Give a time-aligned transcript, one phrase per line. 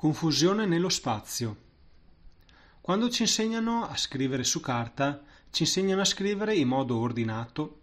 [0.00, 1.56] Confusione nello spazio.
[2.80, 7.80] Quando ci insegnano a scrivere su carta, ci insegnano a scrivere in modo ordinato,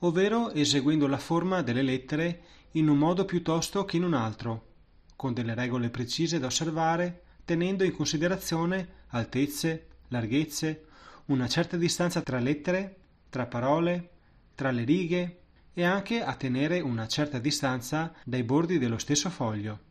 [0.00, 4.70] ovvero eseguendo la forma delle lettere in un modo piuttosto che in un altro,
[5.14, 10.86] con delle regole precise da osservare, tenendo in considerazione altezze, larghezze,
[11.26, 12.96] una certa distanza tra lettere,
[13.30, 14.10] tra parole,
[14.56, 15.42] tra le righe
[15.72, 19.90] e anche a tenere una certa distanza dai bordi dello stesso foglio.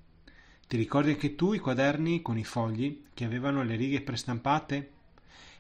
[0.71, 4.91] Ti ricordi anche tu i quaderni con i fogli che avevano le righe prestampate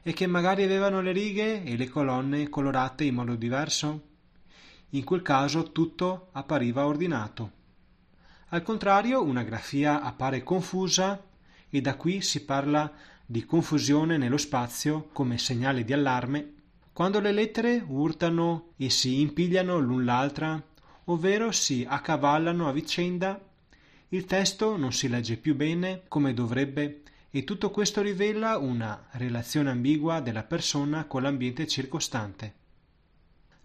[0.03, 4.03] e che magari avevano le righe e le colonne colorate in modo diverso?
[4.91, 7.51] In quel caso tutto appariva ordinato.
[8.51, 11.21] Al contrario, una grafia appare confusa
[11.69, 12.89] e da qui si parla
[13.25, 16.53] di confusione nello spazio come segnale di allarme
[16.93, 20.63] quando le lettere urtano e si impigliano l'un l'altra,
[21.03, 23.49] ovvero si accavallano a vicenda
[24.13, 29.69] il testo non si legge più bene come dovrebbe e tutto questo rivela una relazione
[29.69, 32.53] ambigua della persona con l'ambiente circostante.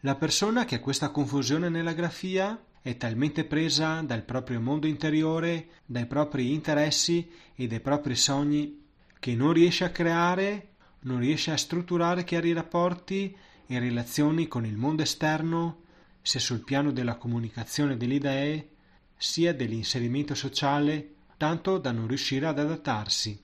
[0.00, 5.66] La persona che ha questa confusione nella grafia è talmente presa dal proprio mondo interiore,
[5.84, 8.84] dai propri interessi e dai propri sogni,
[9.18, 14.76] che non riesce a creare, non riesce a strutturare chiari rapporti e relazioni con il
[14.76, 15.80] mondo esterno,
[16.22, 18.68] sia sul piano della comunicazione delle idee,
[19.16, 23.38] sia dell'inserimento sociale, tanto da non riuscire ad adattarsi.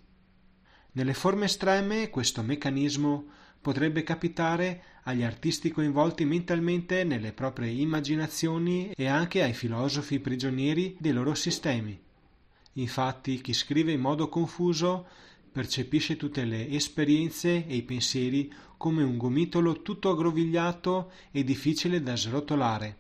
[0.93, 3.25] Nelle forme estreme questo meccanismo
[3.61, 11.13] potrebbe capitare agli artisti coinvolti mentalmente nelle proprie immaginazioni e anche ai filosofi prigionieri dei
[11.13, 11.99] loro sistemi.
[12.75, 15.07] Infatti chi scrive in modo confuso
[15.51, 22.17] percepisce tutte le esperienze e i pensieri come un gomitolo tutto aggrovigliato e difficile da
[22.17, 22.97] srotolare.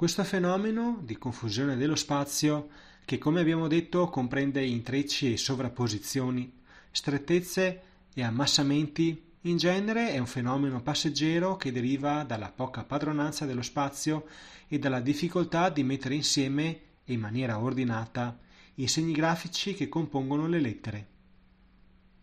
[0.00, 2.70] Questo fenomeno di confusione dello spazio,
[3.04, 6.50] che come abbiamo detto comprende intrecci e sovrapposizioni,
[6.90, 7.82] strettezze
[8.14, 14.24] e ammassamenti, in genere è un fenomeno passeggero che deriva dalla poca padronanza dello spazio
[14.68, 18.38] e dalla difficoltà di mettere insieme, in maniera ordinata,
[18.76, 21.06] i segni grafici che compongono le lettere.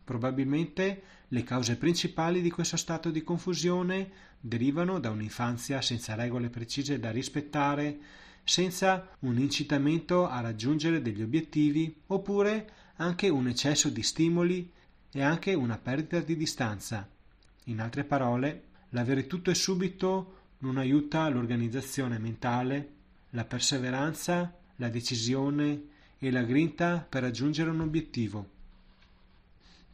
[0.08, 4.10] Probabilmente le cause principali di questo stato di confusione
[4.40, 8.00] derivano da un'infanzia senza regole precise da rispettare,
[8.42, 14.72] senza un incitamento a raggiungere degli obiettivi, oppure anche un eccesso di stimoli
[15.12, 17.06] e anche una perdita di distanza.
[17.66, 22.94] In altre parole, l'avere tutto e subito non aiuta l'organizzazione mentale,
[23.32, 25.82] la perseveranza, la decisione
[26.18, 28.56] e la grinta per raggiungere un obiettivo.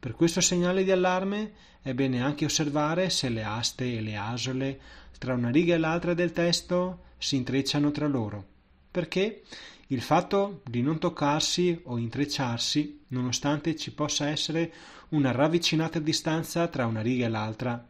[0.03, 4.77] Per questo segnale di allarme è bene anche osservare se le aste e le asole
[5.17, 8.45] tra una riga e l'altra del testo si intrecciano tra loro,
[8.91, 9.43] perché
[9.87, 14.73] il fatto di non toccarsi o intrecciarsi, nonostante ci possa essere
[15.11, 17.87] una ravvicinata distanza tra una riga e l'altra,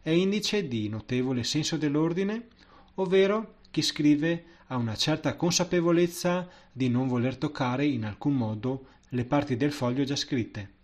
[0.00, 2.46] è indice di notevole senso dell'ordine,
[2.94, 9.26] ovvero chi scrive ha una certa consapevolezza di non voler toccare in alcun modo le
[9.26, 10.80] parti del foglio già scritte.